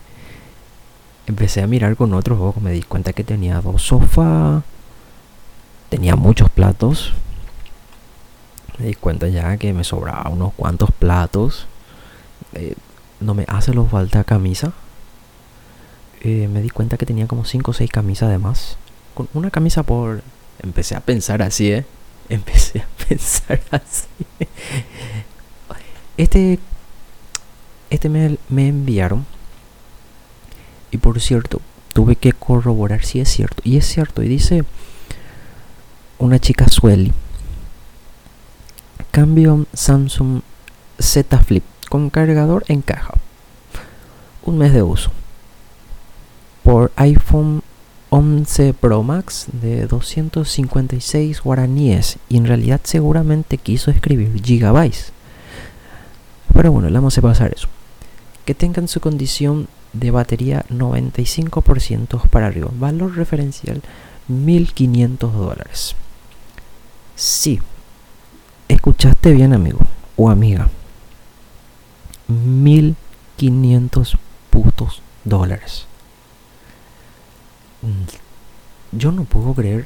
empecé 1.28 1.62
a 1.62 1.68
mirar 1.68 1.96
con 1.96 2.16
otros 2.16 2.40
ojos. 2.40 2.64
Me 2.64 2.72
di 2.72 2.82
cuenta 2.82 3.14
que 3.14 3.24
tenía 3.24 3.62
dos 3.62 3.84
sofás, 3.84 4.64
tenía 5.90 6.16
muchos 6.16 6.50
platos. 6.50 7.14
Me 8.80 8.88
di 8.88 8.96
cuenta 8.96 9.28
ya 9.28 9.56
que 9.58 9.72
me 9.72 9.84
sobraba 9.84 10.32
unos 10.32 10.54
cuantos 10.54 10.90
platos. 10.90 11.68
Eh, 12.54 12.74
no 13.20 13.36
me 13.36 13.46
hace 13.48 13.72
lo 13.72 13.86
falta 13.86 14.24
camisa. 14.24 14.74
Eh, 16.22 16.48
me 16.52 16.62
di 16.62 16.70
cuenta 16.70 16.98
que 16.98 17.06
tenía 17.06 17.28
como 17.28 17.46
5 17.46 17.72
o 17.72 17.74
6 17.74 17.90
camisas 17.92 18.30
además. 18.30 18.78
Con 19.14 19.30
una 19.34 19.52
camisa 19.52 19.84
por... 19.84 20.22
Empecé 20.62 20.96
a 20.96 21.00
pensar 21.00 21.42
así, 21.42 21.72
¿eh? 21.72 21.86
Empecé 22.30 22.80
a 22.80 22.88
pensar 23.08 23.62
así. 23.72 24.08
Este... 26.18 26.60
Este 27.90 28.10
me, 28.10 28.38
me 28.50 28.68
enviaron. 28.68 29.26
Y 30.92 30.98
por 30.98 31.20
cierto, 31.22 31.62
tuve 31.94 32.16
que 32.16 32.34
corroborar 32.34 33.04
si 33.04 33.20
es 33.20 33.30
cierto. 33.30 33.62
Y 33.66 33.78
es 33.78 33.86
cierto. 33.88 34.22
Y 34.22 34.28
dice 34.28 34.64
una 36.20 36.40
chica 36.40 36.68
Sueli. 36.68 37.14
Cambio 39.12 39.66
Samsung 39.74 40.42
Z 41.00 41.38
Flip 41.40 41.64
con 41.90 42.10
cargador 42.10 42.64
en 42.68 42.82
caja. 42.82 43.14
Un 44.44 44.58
mes 44.58 44.74
de 44.74 44.84
uso. 44.84 45.12
Por 46.64 46.92
iPhone 46.96 47.62
11 48.10 48.74
Pro 48.74 49.04
Max 49.04 49.48
de 49.52 49.86
256 49.88 51.42
guaraníes. 51.42 52.18
Y 52.28 52.38
en 52.38 52.46
realidad 52.46 52.82
seguramente 52.84 53.58
quiso 53.58 53.92
escribir 53.92 54.42
gigabytes. 54.44 55.12
Pero 56.54 56.72
bueno, 56.72 56.90
le 56.90 56.96
vamos 56.96 57.18
a 57.18 57.22
pasar 57.22 57.54
eso. 57.54 57.68
Que 58.46 58.56
tengan 58.56 58.88
su 58.88 59.00
condición 59.00 59.68
de 59.94 60.12
batería 60.12 60.66
95% 60.70 62.28
para 62.30 62.48
arriba. 62.48 62.70
Valor 62.74 63.16
referencial 63.16 63.82
1500 64.28 65.34
dólares. 65.34 65.96
Sí, 67.16 67.60
escuchaste 68.68 69.32
bien 69.34 69.54
amigo 69.54 69.80
o 70.16 70.30
amiga. 70.30 70.70
1500 72.28 74.18
putos 74.50 75.02
dólares. 75.26 75.89
Mm, 77.82 78.98
yo 78.98 79.12
no 79.12 79.24
puedo 79.24 79.54
creer 79.54 79.86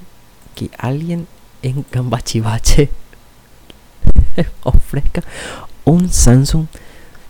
que 0.56 0.70
alguien 0.78 1.28
en 1.62 1.84
Cambachivache 1.84 2.90
ofrezca 4.64 5.24
un 5.86 6.10
Samsung 6.10 6.68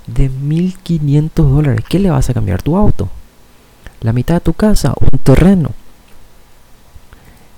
de 0.08 0.30
1500 0.30 1.50
dólares. 1.50 1.86
¿Qué 1.88 2.00
le 2.00 2.10
vas 2.10 2.30
a 2.30 2.34
cambiar 2.34 2.62
tu 2.62 2.78
auto? 2.78 3.10
¿La 4.02 4.14
mitad 4.14 4.36
de 4.36 4.42
tu 4.42 4.54
casa? 4.54 4.94
¿Un 5.00 5.20
terreno? 5.20 5.72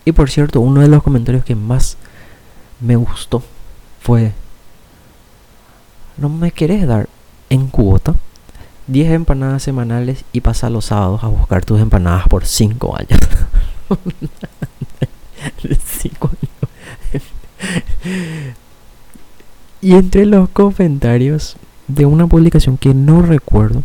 Y 0.06 0.12
por 0.12 0.30
cierto, 0.30 0.60
uno 0.60 0.82
de 0.82 0.88
los 0.88 1.02
comentarios 1.02 1.44
que 1.44 1.56
más 1.56 1.98
me 2.80 2.96
gustó 2.96 3.44
fue, 4.02 4.34
¿no 6.18 6.30
me 6.30 6.52
querés 6.52 6.88
dar 6.88 7.10
en 7.50 7.68
cuota 7.68 8.16
10 8.88 9.12
empanadas 9.12 9.64
semanales 9.64 10.26
y 10.32 10.42
pasar 10.42 10.72
los 10.72 10.86
sábados 10.86 11.24
a 11.24 11.28
buscar 11.28 11.66
tus 11.66 11.80
empanadas 11.80 12.28
por 12.28 12.46
5 12.46 12.98
años? 12.98 13.20
5 15.86 16.30
años. 16.30 17.26
y 19.82 19.94
entre 19.94 20.26
los 20.26 20.50
comentarios 20.50 21.58
de 21.88 22.06
una 22.06 22.28
publicación 22.28 22.78
que 22.78 22.94
no 22.94 23.22
recuerdo, 23.22 23.84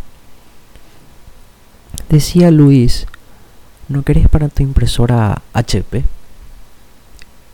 decía 2.09 2.51
Luis, 2.51 3.07
¿no 3.87 4.03
querés 4.03 4.27
para 4.29 4.49
tu 4.49 4.63
impresora 4.63 5.41
HP? 5.53 6.03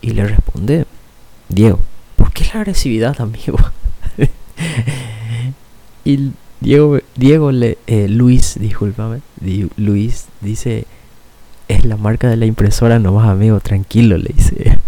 Y 0.00 0.10
le 0.10 0.26
responde, 0.26 0.86
Diego, 1.48 1.80
¿por 2.16 2.32
qué 2.32 2.44
la 2.52 2.60
agresividad, 2.60 3.20
amigo? 3.20 3.58
y 6.04 6.32
Diego, 6.60 6.98
Diego 7.14 7.52
le, 7.52 7.78
eh, 7.86 8.08
Luis, 8.08 8.58
discúlpame, 8.58 9.20
Luis 9.76 10.26
dice, 10.40 10.86
es 11.68 11.84
la 11.84 11.96
marca 11.96 12.28
de 12.28 12.36
la 12.36 12.46
impresora 12.46 12.98
nomás, 12.98 13.28
amigo, 13.28 13.60
tranquilo, 13.60 14.18
le 14.18 14.30
dice. 14.34 14.78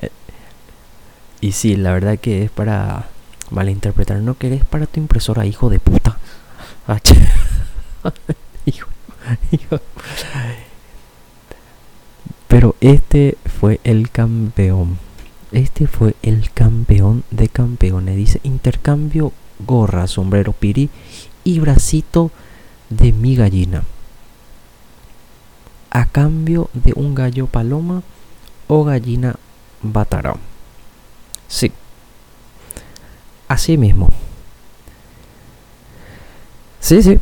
y 1.40 1.52
sí, 1.52 1.76
la 1.76 1.92
verdad 1.92 2.18
que 2.18 2.44
es 2.44 2.50
para 2.50 3.08
malinterpretar, 3.50 4.18
no 4.20 4.34
querés 4.38 4.64
para 4.64 4.86
tu 4.86 5.00
impresora, 5.00 5.44
hijo 5.44 5.68
de 5.68 5.78
puta. 5.78 6.18
hijo, 8.64 8.88
hijo. 9.52 9.80
Pero 12.48 12.74
este 12.80 13.36
fue 13.60 13.78
el 13.84 14.10
campeón. 14.10 14.98
Este 15.52 15.86
fue 15.86 16.14
el 16.22 16.50
campeón 16.50 17.24
de 17.30 17.48
campeones. 17.48 18.16
Dice 18.16 18.40
intercambio 18.42 19.32
gorra, 19.58 20.06
sombrero 20.06 20.52
piri 20.52 20.90
y 21.44 21.60
bracito 21.60 22.30
de 22.90 23.12
mi 23.12 23.36
gallina. 23.36 23.82
A 25.90 26.06
cambio 26.06 26.70
de 26.74 26.92
un 26.94 27.14
gallo 27.14 27.46
paloma 27.46 28.02
o 28.66 28.84
gallina 28.84 29.36
batará. 29.82 30.34
Sí. 31.48 31.72
Así 33.48 33.76
mismo. 33.76 34.10
Sí, 36.80 37.02
sí. 37.02 37.18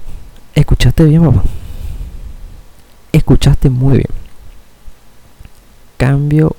Escuchaste 0.55 1.05
bien, 1.05 1.25
papá. 1.25 1.43
Escuchaste 3.13 3.71
muy 3.71 3.99
bien. 3.99 4.11
Cambio 5.97 6.57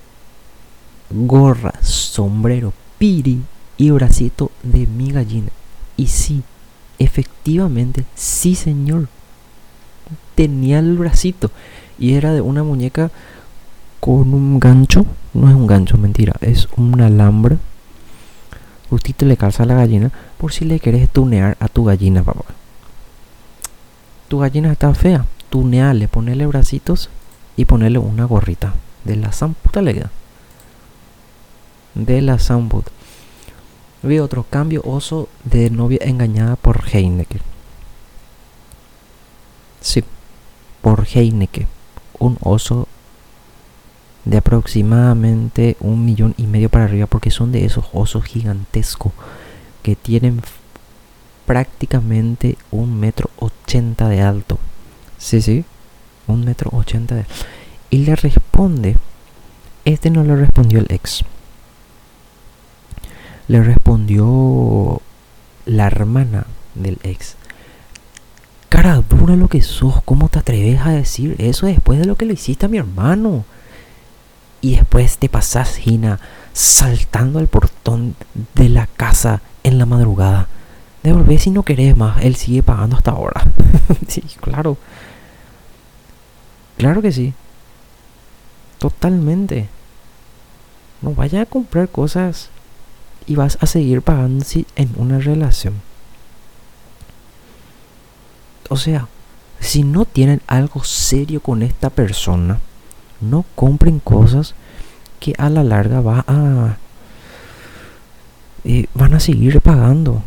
gorra, 1.09 1.73
sombrero, 1.81 2.73
piri 2.97 3.41
y 3.77 3.89
bracito 3.91 4.51
de 4.63 4.87
mi 4.87 5.11
gallina. 5.11 5.51
Y 5.97 6.07
sí, 6.07 6.43
efectivamente, 6.99 8.05
sí 8.15 8.55
señor. 8.55 9.09
Tenía 10.35 10.79
el 10.79 10.97
bracito 10.97 11.51
y 11.97 12.13
era 12.13 12.31
de 12.31 12.41
una 12.41 12.63
muñeca 12.63 13.11
con 13.99 14.33
un 14.33 14.59
gancho. 14.59 15.05
No 15.33 15.49
es 15.49 15.55
un 15.55 15.67
gancho, 15.67 15.97
mentira, 15.97 16.35
es 16.41 16.69
un 16.77 17.01
alambre. 17.01 17.57
Justito 18.89 19.25
le 19.25 19.35
calza 19.35 19.63
a 19.63 19.65
la 19.65 19.73
gallina 19.73 20.11
por 20.37 20.53
si 20.53 20.63
le 20.63 20.79
querés 20.79 21.09
tunear 21.09 21.57
a 21.59 21.67
tu 21.67 21.83
gallina, 21.83 22.23
papá. 22.23 22.45
Tu 24.27 24.37
gallina 24.39 24.71
está 24.71 24.93
fea, 24.93 25.25
tuneale, 25.49 26.07
ponele 26.07 26.45
bracitos 26.45 27.09
y 27.57 27.65
ponele 27.65 27.97
una 27.97 28.25
gorrita 28.25 28.73
de 29.03 29.15
la 29.15 29.31
zamputa 29.31 29.81
le 29.81 30.05
De 31.95 32.21
la 32.21 32.37
zamputa. 32.37 32.91
Vi 34.03 34.19
otro 34.19 34.43
cambio 34.43 34.81
oso 34.85 35.27
de 35.43 35.69
novia 35.69 35.99
engañada 36.01 36.55
por 36.55 36.83
Heineke. 36.91 37.39
Sí, 39.81 40.03
por 40.81 41.07
Heineke. 41.13 41.67
Un 42.19 42.37
oso 42.41 42.87
de 44.25 44.37
aproximadamente 44.37 45.77
un 45.79 46.05
millón 46.05 46.33
y 46.37 46.47
medio 46.47 46.69
para 46.69 46.85
arriba 46.85 47.07
porque 47.07 47.31
son 47.31 47.51
de 47.51 47.65
esos 47.65 47.85
osos 47.93 48.25
gigantescos 48.25 49.13
que 49.83 49.95
tienen 49.95 50.41
prácticamente 51.45 52.57
un 52.71 52.99
metro 52.99 53.29
ochenta 53.37 54.09
de 54.09 54.21
alto. 54.21 54.59
Sí, 55.17 55.41
sí, 55.41 55.65
un 56.27 56.43
metro 56.43 56.69
ochenta 56.73 57.15
de 57.15 57.25
Y 57.89 57.99
le 57.99 58.15
responde, 58.15 58.97
este 59.85 60.09
no 60.09 60.23
le 60.23 60.35
respondió 60.35 60.79
el 60.79 60.87
ex 60.89 61.23
le 63.47 63.63
respondió 63.63 65.01
la 65.65 65.87
hermana 65.87 66.45
del 66.75 66.99
ex. 67.03 67.35
Cara 68.69 69.01
dura 69.07 69.35
lo 69.35 69.47
que 69.47 69.61
sos, 69.61 70.03
¿cómo 70.03 70.27
te 70.27 70.39
atreves 70.39 70.81
a 70.81 70.89
decir 70.89 71.35
eso 71.39 71.65
después 71.65 71.99
de 71.99 72.05
lo 72.05 72.15
que 72.15 72.25
le 72.25 72.33
hiciste 72.33 72.65
a 72.65 72.69
mi 72.69 72.77
hermano? 72.77 73.45
Y 74.59 74.75
después 74.75 75.17
te 75.17 75.29
pasas, 75.29 75.77
Gina, 75.77 76.19
saltando 76.51 77.39
al 77.39 77.47
portón 77.47 78.15
de 78.55 78.69
la 78.69 78.87
casa 78.87 79.41
en 79.63 79.77
la 79.77 79.85
madrugada. 79.85 80.47
Devolvé 81.03 81.39
si 81.39 81.51
no 81.51 81.63
querés 81.63 81.95
más, 81.95 82.21
él 82.23 82.35
sigue 82.35 82.63
pagando 82.63 82.97
hasta 82.97 83.11
ahora. 83.11 83.43
sí, 84.07 84.21
claro. 84.41 84.77
Claro 86.77 87.01
que 87.01 87.11
sí. 87.11 87.33
Totalmente. 88.77 89.69
No 91.01 91.13
vaya 91.13 91.43
a 91.43 91.45
comprar 91.45 91.87
cosas 91.87 92.49
y 93.27 93.35
vas 93.35 93.57
a 93.61 93.67
seguir 93.67 94.01
pagando 94.01 94.45
en 94.75 94.89
una 94.95 95.19
relación. 95.19 95.75
O 98.69 98.77
sea, 98.77 99.07
si 99.59 99.83
no 99.83 100.05
tienen 100.05 100.41
algo 100.47 100.83
serio 100.83 101.41
con 101.41 101.61
esta 101.61 101.89
persona, 101.89 102.59
no 103.21 103.45
compren 103.55 103.99
cosas 103.99 104.55
que 105.19 105.33
a 105.37 105.49
la 105.49 105.63
larga 105.63 106.01
va 106.01 106.23
a 106.27 106.77
eh, 108.63 108.87
van 108.93 109.13
a 109.13 109.19
seguir 109.19 109.61
pagando. 109.61 110.21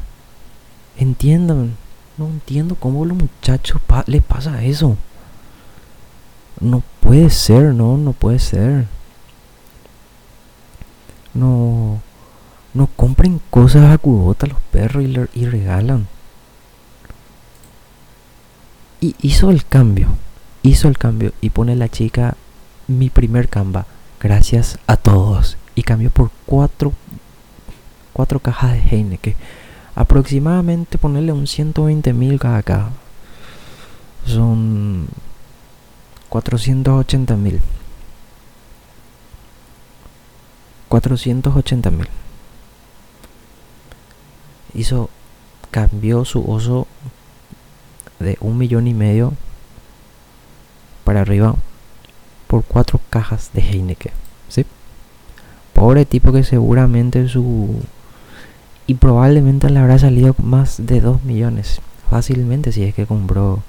Entiendan, 0.96 1.76
no 2.16 2.26
entiendo 2.26 2.74
cómo 2.74 3.04
a 3.04 3.06
los 3.06 3.16
muchachos 3.16 3.80
les 4.06 4.22
pasa 4.22 4.62
eso. 4.62 4.96
No 6.60 6.82
puede 7.00 7.30
ser, 7.30 7.74
no, 7.74 7.96
no 7.96 8.12
puede 8.12 8.38
ser. 8.38 8.86
No, 11.32 12.00
no 12.72 12.86
compren 12.86 13.40
cosas 13.50 13.90
a 13.92 13.98
cubota 13.98 14.46
los 14.46 14.60
perros 14.70 15.04
y, 15.34 15.46
regalan. 15.46 16.06
Y 19.00 19.16
hizo 19.22 19.50
el 19.50 19.64
cambio. 19.64 20.08
Hizo 20.62 20.88
el 20.88 20.98
cambio 20.98 21.32
y 21.40 21.50
pone 21.50 21.74
la 21.74 21.88
chica 21.88 22.36
mi 22.86 23.10
primer 23.10 23.48
camba. 23.48 23.86
Gracias 24.20 24.78
a 24.86 24.96
todos. 24.96 25.56
Y 25.74 25.82
cambió 25.82 26.10
por 26.10 26.30
cuatro, 26.46 26.92
cuatro 28.12 28.40
cajas 28.40 28.72
de 28.72 28.80
Heineken. 28.80 29.34
Aproximadamente 29.94 30.98
ponerle 30.98 31.32
un 31.32 31.46
120 31.46 32.12
mil 32.12 32.38
cada 32.38 32.62
caja. 32.62 32.90
Son 34.26 35.08
480 36.28 37.36
mil. 37.36 37.60
480 40.88 41.90
mil 41.90 42.08
hizo 44.74 45.10
cambió 45.70 46.24
su 46.24 46.48
oso 46.50 46.86
de 48.18 48.36
un 48.40 48.58
millón 48.58 48.86
y 48.86 48.94
medio 48.94 49.32
para 51.04 51.22
arriba 51.22 51.54
por 52.46 52.64
cuatro 52.64 53.00
cajas 53.10 53.50
de 53.52 53.62
Heineken 53.62 54.12
¿sí? 54.48 54.66
pobre 55.72 56.04
tipo 56.04 56.32
que 56.32 56.44
seguramente 56.44 57.28
su 57.28 57.80
y 58.86 58.94
probablemente 58.94 59.70
le 59.70 59.78
habrá 59.78 59.98
salido 59.98 60.34
más 60.42 60.84
de 60.84 61.00
2 61.00 61.22
millones 61.22 61.80
fácilmente 62.10 62.72
si 62.72 62.82
es 62.82 62.94
que 62.94 63.06
compró 63.06 63.62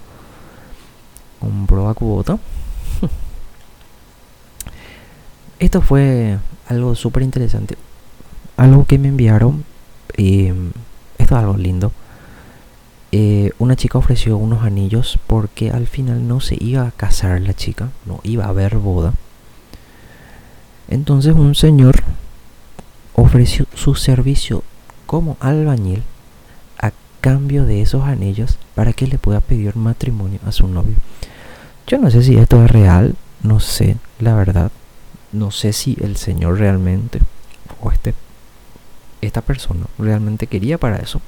compró 1.40 1.90
a 1.90 1.94
cubota 1.94 2.40
esto 5.60 5.82
fue 5.82 6.40
algo 6.68 6.96
súper 6.96 7.24
interesante 7.24 7.78
algo 8.58 8.86
que 8.86 8.98
me 8.98 9.10
enviaron 9.10 9.64
y 10.18 10.50
algo 11.36 11.58
lindo. 11.58 11.92
Eh, 13.12 13.52
una 13.60 13.76
chica 13.76 13.98
ofreció 13.98 14.38
unos 14.38 14.64
anillos 14.64 15.20
porque 15.28 15.70
al 15.70 15.88
final 15.88 16.28
no 16.28 16.40
se 16.40 16.56
iba 16.60 16.84
a 16.84 16.92
casar 16.92 17.42
la 17.42 17.54
chica, 17.54 17.90
no 18.06 18.22
iba 18.24 18.46
a 18.46 18.50
haber 18.50 18.78
boda. 18.78 19.14
Entonces 20.88 21.34
un 21.34 21.56
señor 21.56 22.04
ofreció 23.16 23.66
su 23.76 23.96
servicio 23.96 24.64
como 25.06 25.36
albañil 25.40 26.04
a 26.80 26.92
cambio 27.20 27.66
de 27.66 27.82
esos 27.82 28.04
anillos 28.04 28.58
para 28.76 28.94
que 28.94 29.08
le 29.08 29.18
pueda 29.18 29.42
pedir 29.42 29.76
matrimonio 29.76 30.40
a 30.46 30.52
su 30.52 30.68
novio. 30.68 30.96
Yo 31.88 31.98
no 31.98 32.10
sé 32.10 32.24
si 32.24 32.38
esto 32.38 32.64
es 32.64 32.72
real, 32.72 33.16
no 33.44 33.60
sé, 33.60 33.98
la 34.20 34.36
verdad. 34.36 34.72
No 35.34 35.52
sé 35.52 35.74
si 35.74 35.98
el 36.02 36.18
señor 36.18 36.60
realmente 36.60 37.20
o 37.82 37.92
este 37.92 38.14
esta 39.22 39.42
persona 39.42 39.86
realmente 39.98 40.48
quería 40.48 40.78
para 40.78 40.98
eso. 40.98 41.22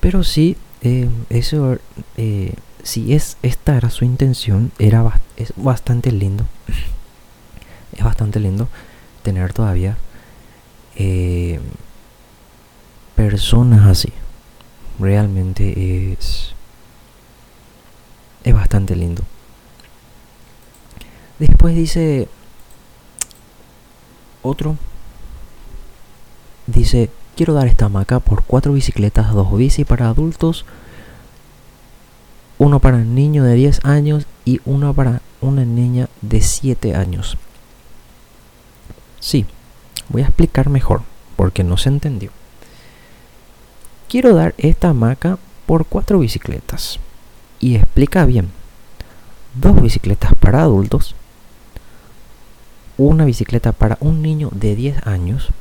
Pero 0.00 0.24
sí, 0.24 0.56
eh, 0.82 1.08
eso, 1.30 1.78
eh, 2.16 2.54
si 2.82 3.14
es 3.14 3.36
esta 3.42 3.76
era 3.76 3.88
su 3.90 4.04
intención, 4.04 4.72
era 4.78 5.20
es 5.36 5.52
bastante 5.56 6.10
lindo. 6.10 6.44
es 7.96 8.04
bastante 8.04 8.40
lindo 8.40 8.68
tener 9.22 9.52
todavía 9.52 9.96
eh, 10.96 11.60
personas 13.14 13.86
así. 13.86 14.12
Realmente 14.98 16.12
es 16.12 16.54
es 18.44 18.54
bastante 18.54 18.96
lindo. 18.96 19.22
Después 21.38 21.74
dice 21.74 22.28
otro 24.42 24.76
Dice, 26.74 27.10
quiero 27.36 27.52
dar 27.52 27.66
esta 27.66 27.86
hamaca 27.86 28.20
por 28.20 28.44
cuatro 28.44 28.72
bicicletas, 28.72 29.32
dos 29.32 29.54
bici 29.56 29.84
para 29.84 30.08
adultos, 30.08 30.64
uno 32.58 32.80
para 32.80 32.96
un 32.96 33.14
niño 33.14 33.44
de 33.44 33.54
10 33.54 33.84
años 33.84 34.26
y 34.44 34.60
uno 34.64 34.94
para 34.94 35.20
una 35.40 35.64
niña 35.64 36.08
de 36.22 36.40
7 36.40 36.94
años. 36.94 37.36
Sí, 39.20 39.44
voy 40.08 40.22
a 40.22 40.26
explicar 40.26 40.70
mejor 40.70 41.02
porque 41.36 41.62
no 41.62 41.76
se 41.76 41.90
entendió. 41.90 42.30
Quiero 44.08 44.34
dar 44.34 44.54
esta 44.56 44.90
hamaca 44.90 45.38
por 45.66 45.86
cuatro 45.86 46.18
bicicletas. 46.20 46.98
Y 47.60 47.76
explica 47.76 48.24
bien. 48.24 48.50
Dos 49.54 49.80
bicicletas 49.80 50.32
para 50.40 50.62
adultos, 50.62 51.14
una 52.96 53.24
bicicleta 53.24 53.72
para 53.72 53.98
un 54.00 54.22
niño 54.22 54.48
de 54.52 54.74
10 54.74 55.06
años 55.06 55.52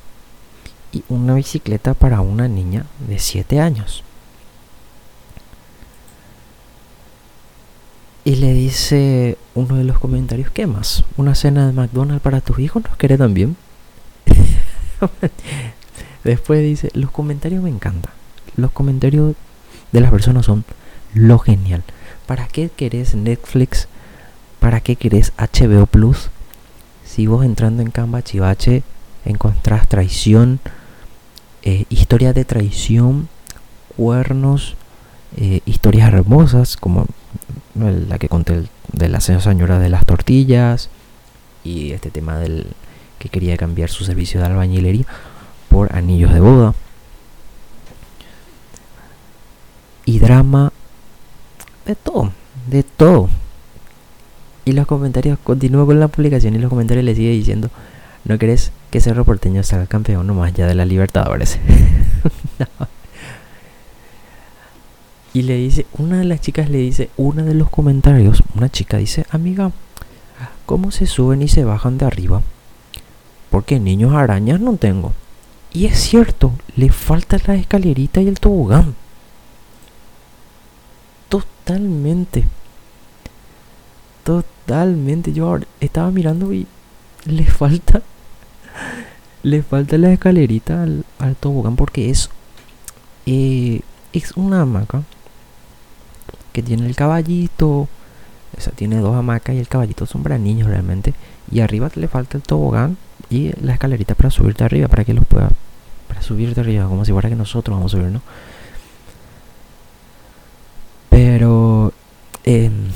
y 0.91 1.03
una 1.09 1.35
bicicleta 1.35 1.93
para 1.93 2.21
una 2.21 2.47
niña 2.47 2.85
de 3.07 3.19
7 3.19 3.59
años. 3.59 4.03
Y 8.23 8.35
le 8.35 8.53
dice 8.53 9.37
uno 9.55 9.75
de 9.77 9.83
los 9.83 9.97
comentarios, 9.97 10.51
¿qué 10.51 10.67
más? 10.67 11.03
¿Una 11.17 11.33
cena 11.33 11.67
de 11.67 11.73
McDonald's 11.73 12.21
para 12.21 12.41
tus 12.41 12.59
hijos? 12.59 12.83
¿Nos 12.83 12.95
quiere 12.97 13.17
también? 13.17 13.55
Después 16.23 16.61
dice, 16.61 16.91
los 16.93 17.09
comentarios 17.09 17.63
me 17.63 17.69
encantan. 17.69 18.13
Los 18.55 18.71
comentarios 18.71 19.35
de 19.91 20.01
las 20.01 20.11
personas 20.11 20.45
son 20.45 20.65
lo 21.15 21.39
genial. 21.39 21.83
¿Para 22.27 22.47
qué 22.47 22.69
querés 22.69 23.15
Netflix? 23.15 23.87
¿Para 24.59 24.81
qué 24.81 24.95
querés 24.95 25.33
HBO 25.37 25.87
Plus? 25.87 26.29
Si 27.03 27.25
vos 27.25 27.43
entrando 27.43 27.81
en 27.81 27.89
Canva 27.89 28.21
Chivache 28.21 28.83
encontrás 29.25 29.87
traición, 29.87 30.59
eh, 31.63 31.85
historia 31.89 32.33
de 32.33 32.45
traición, 32.45 33.29
cuernos, 33.95 34.75
eh, 35.37 35.61
historias 35.65 36.11
hermosas 36.11 36.75
como 36.75 37.05
la 37.75 38.19
que 38.19 38.27
conté 38.27 38.63
de 38.91 39.09
la 39.09 39.21
señora 39.21 39.79
de 39.79 39.89
las 39.89 40.05
tortillas 40.05 40.89
y 41.63 41.91
este 41.91 42.09
tema 42.09 42.37
del 42.37 42.67
que 43.19 43.29
quería 43.29 43.55
cambiar 43.55 43.89
su 43.89 44.03
servicio 44.03 44.39
de 44.39 44.47
albañilería 44.47 45.05
por 45.69 45.95
anillos 45.95 46.33
de 46.33 46.39
boda. 46.39 46.73
Y 50.05 50.19
drama 50.19 50.73
de 51.85 51.95
todo, 51.95 52.31
de 52.67 52.83
todo. 52.83 53.29
Y 54.65 54.73
los 54.73 54.87
comentarios, 54.87 55.39
continúo 55.43 55.85
con 55.85 55.99
la 55.99 56.07
publicación 56.07 56.55
y 56.55 56.57
los 56.59 56.69
comentarios 56.69 57.05
le 57.05 57.15
sigue 57.15 57.29
diciendo, 57.29 57.69
¿no 58.25 58.37
querés 58.37 58.71
que 58.91 59.01
Cerro 59.01 59.25
Porteño 59.25 59.63
salga 59.63 59.87
campeón 59.87 60.27
nomás 60.27 60.53
ya 60.53 60.67
de 60.67 60.75
la 60.75 60.85
Libertadores? 60.85 61.59
Y 65.33 65.43
le 65.43 65.55
dice, 65.55 65.85
una 65.97 66.19
de 66.19 66.25
las 66.25 66.41
chicas 66.41 66.69
le 66.69 66.79
dice, 66.79 67.09
una 67.15 67.43
de 67.43 67.53
los 67.53 67.69
comentarios, 67.69 68.43
una 68.53 68.67
chica 68.67 68.97
dice, 68.97 69.25
amiga, 69.29 69.71
¿cómo 70.65 70.91
se 70.91 71.05
suben 71.05 71.41
y 71.41 71.47
se 71.47 71.63
bajan 71.63 71.97
de 71.97 72.05
arriba? 72.05 72.41
Porque 73.49 73.79
niños 73.79 74.13
arañas 74.13 74.59
no 74.59 74.75
tengo. 74.75 75.13
Y 75.73 75.85
es 75.85 75.97
cierto, 75.99 76.51
le 76.75 76.89
falta 76.89 77.37
la 77.47 77.55
escalerita 77.55 78.21
y 78.21 78.27
el 78.27 78.41
tobogán. 78.41 78.95
Totalmente. 81.29 82.43
Totalmente. 84.25 85.31
Yo 85.31 85.59
estaba 85.79 86.11
mirando 86.11 86.51
y 86.51 86.67
le 87.25 87.45
falta. 87.45 88.01
Le 89.43 89.63
falta 89.63 89.97
la 89.97 90.13
escalerita 90.13 90.83
al, 90.83 91.35
tobogán 91.39 91.75
porque 91.75 92.09
es. 92.09 92.29
Eh, 93.25 93.81
es 94.13 94.31
una 94.35 94.61
hamaca 94.61 95.03
que 96.53 96.61
tiene 96.61 96.85
el 96.85 96.95
caballito. 96.95 97.87
O 98.57 98.59
sea, 98.59 98.73
tiene 98.73 98.97
dos 98.97 99.15
hamacas 99.15 99.55
y 99.55 99.59
el 99.59 99.67
caballito 99.67 100.05
son 100.05 100.23
para 100.23 100.37
niños 100.37 100.67
realmente. 100.67 101.13
Y 101.51 101.61
arriba 101.61 101.89
le 101.95 102.07
falta 102.07 102.37
el 102.37 102.43
tobogán 102.43 102.97
y 103.29 103.51
la 103.61 103.73
escalerita 103.73 104.13
para 104.15 104.29
subirte 104.29 104.63
arriba, 104.63 104.87
para 104.87 105.05
que 105.05 105.13
los 105.13 105.25
pueda. 105.25 105.49
Para 106.07 106.21
subirte 106.21 106.59
arriba, 106.59 106.87
como 106.87 107.05
si 107.05 107.11
fuera 107.13 107.29
que 107.29 107.35
nosotros 107.35 107.75
vamos 107.75 107.93
a 107.93 107.97
subir, 107.97 108.11
¿no? 108.11 108.21
Pero. 111.09 111.93
Em, 112.43 112.89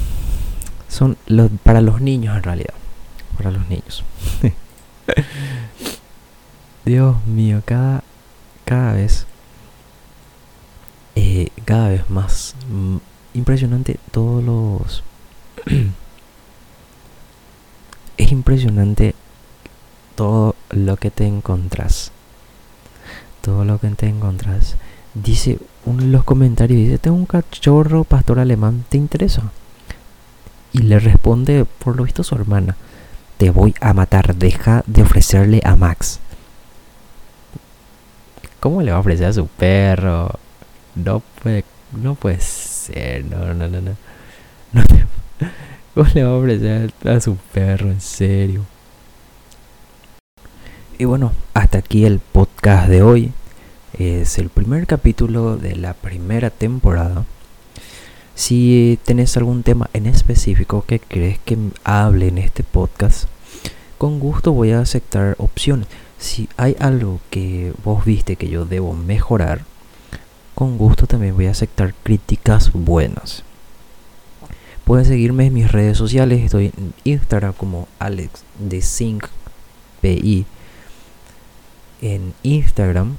son 0.89 1.17
los, 1.27 1.49
para 1.63 1.81
los 1.81 2.01
niños 2.01 2.35
en 2.35 2.43
realidad. 2.43 2.73
Para 3.37 3.51
los 3.51 3.67
niños. 3.69 4.03
Dios 6.85 7.25
mío, 7.25 7.61
cada, 7.65 8.03
cada 8.65 8.93
vez. 8.93 9.25
Eh, 11.15 11.49
cada 11.65 11.89
vez 11.89 12.09
más 12.09 12.55
impresionante 13.35 13.99
todos 14.11 14.43
los... 14.43 15.03
es 18.17 18.31
impresionante 18.31 19.13
todo 20.15 20.55
lo 20.69 20.95
que 20.97 21.11
te 21.11 21.27
encontrás. 21.27 22.11
Todo 23.41 23.65
lo 23.65 23.79
que 23.79 23.89
te 23.89 24.07
encontrás. 24.07 24.77
Dice 25.13 25.59
uno 25.85 26.03
de 26.03 26.09
los 26.09 26.23
comentarios, 26.23 26.79
dice, 26.79 26.97
tengo 26.97 27.17
un 27.17 27.25
cachorro 27.25 28.03
pastor 28.03 28.39
alemán, 28.39 28.85
¿te 28.89 28.97
interesa? 28.97 29.51
Y 30.73 30.79
le 30.79 30.99
responde, 30.99 31.65
por 31.65 31.95
lo 31.95 32.03
visto, 32.03 32.23
su 32.23 32.35
hermana, 32.35 32.75
te 33.37 33.49
voy 33.51 33.75
a 33.81 33.93
matar, 33.93 34.35
deja 34.35 34.83
de 34.87 35.03
ofrecerle 35.03 35.61
a 35.63 35.75
Max. 35.75 36.19
¿Cómo 38.65 38.81
le 38.81 38.89
va 38.89 38.97
a 38.97 39.01
ofrecer 39.01 39.27
a 39.27 39.33
su 39.33 39.45
perro? 39.45 40.39
No 40.95 41.21
puede, 41.43 41.63
no 42.01 42.15
puede 42.15 42.39
no, 43.29 43.53
no, 43.53 43.67
no, 43.67 43.79
no. 43.79 43.91
¿Cómo 45.93 46.09
le 46.15 46.23
va 46.23 46.31
a 46.31 46.33
ofrecer 46.33 46.91
a 47.05 47.19
su 47.19 47.35
perro? 47.53 47.91
En 47.91 48.01
serio. 48.01 48.65
Y 50.97 51.05
bueno, 51.05 51.33
hasta 51.53 51.77
aquí 51.77 52.05
el 52.05 52.17
podcast 52.17 52.89
de 52.89 53.03
hoy. 53.03 53.33
Es 53.99 54.39
el 54.39 54.49
primer 54.49 54.87
capítulo 54.87 55.57
de 55.57 55.75
la 55.75 55.93
primera 55.93 56.49
temporada. 56.49 57.23
Si 58.33 58.97
tenés 59.05 59.37
algún 59.37 59.61
tema 59.61 59.91
en 59.93 60.07
específico 60.07 60.85
que 60.87 60.99
crees 60.99 61.37
que 61.37 61.55
hable 61.83 62.29
en 62.29 62.39
este 62.39 62.63
podcast, 62.63 63.25
con 63.99 64.19
gusto 64.19 64.53
voy 64.53 64.71
a 64.71 64.79
aceptar 64.79 65.35
opciones. 65.37 65.87
Si 66.25 66.49
hay 66.57 66.75
algo 66.79 67.21
que 67.29 67.71
vos 67.83 68.03
viste 68.03 68.35
que 68.35 68.49
yo 68.49 68.65
debo 68.65 68.95
mejorar, 68.95 69.61
con 70.55 70.79
gusto 70.79 71.05
también 71.05 71.35
voy 71.35 71.45
a 71.45 71.51
aceptar 71.51 71.93
críticas 72.01 72.71
buenas. 72.73 73.43
Pueden 74.85 75.05
seguirme 75.05 75.45
en 75.45 75.53
mis 75.53 75.71
redes 75.71 75.99
sociales, 75.99 76.43
estoy 76.43 76.73
en 76.75 76.95
Instagram 77.03 77.53
como 77.53 77.87
Alex 77.99 78.43
de 78.57 78.83
PI. 80.01 80.47
En 82.01 82.33
Instagram, 82.41 83.17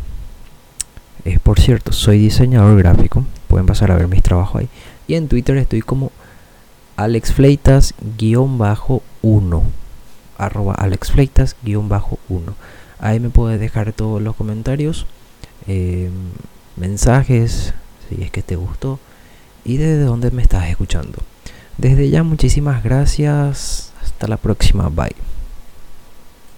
es 1.24 1.38
por 1.38 1.60
cierto, 1.60 1.92
soy 1.92 2.18
diseñador 2.18 2.76
gráfico, 2.76 3.24
pueden 3.46 3.66
pasar 3.66 3.92
a 3.92 3.96
ver 3.96 4.08
mis 4.08 4.24
trabajos 4.24 4.62
ahí. 4.62 4.68
Y 5.06 5.14
en 5.14 5.28
Twitter 5.28 5.56
estoy 5.58 5.80
como 5.80 6.10
Alex 6.96 7.32
Fleitas-1 7.38 9.62
arroba 10.38 10.74
Alex 10.74 11.12
Fleitas-1 11.12 12.54
ahí 12.98 13.20
me 13.20 13.30
puedes 13.30 13.60
dejar 13.60 13.92
todos 13.92 14.22
los 14.22 14.36
comentarios 14.36 15.06
eh, 15.66 16.10
mensajes, 16.76 17.74
si 18.08 18.22
es 18.22 18.30
que 18.30 18.42
te 18.42 18.56
gustó, 18.56 18.98
y 19.64 19.78
desde 19.78 20.02
dónde 20.02 20.30
me 20.30 20.42
estás 20.42 20.68
escuchando. 20.68 21.18
Desde 21.78 22.08
ya 22.08 22.22
muchísimas 22.22 22.82
gracias, 22.84 23.92
hasta 24.02 24.28
la 24.28 24.36
próxima, 24.36 24.88
bye. 24.88 25.35